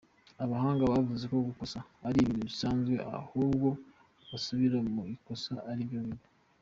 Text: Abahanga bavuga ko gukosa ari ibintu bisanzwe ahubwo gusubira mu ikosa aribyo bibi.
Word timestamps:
Abahanga 0.43 0.83
bavuga 0.91 1.23
ko 1.31 1.37
gukosa 1.49 1.79
ari 2.07 2.15
ibintu 2.19 2.43
bisanzwe 2.49 2.93
ahubwo 3.19 3.67
gusubira 4.31 4.77
mu 4.93 5.01
ikosa 5.15 5.53
aribyo 5.71 5.99
bibi. 6.05 6.25